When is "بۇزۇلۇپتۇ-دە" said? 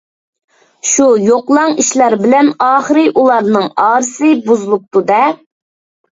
4.49-5.21